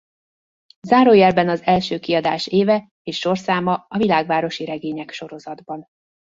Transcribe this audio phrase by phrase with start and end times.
[0.87, 5.85] Zárójelben az első kiadás éve és sorszáma a Világvárosi Regények sorozatban.